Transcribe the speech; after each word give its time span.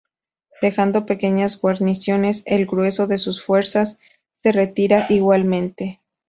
Dejando 0.63 1.05
pequeñas 1.05 1.61
guarniciones, 1.61 2.41
el 2.47 2.65
grueso 2.65 3.05
de 3.05 3.19
sus 3.19 3.43
fuerzas 3.45 3.99
se 4.33 4.51
retira 4.51 5.05
igualmente. 5.09 6.01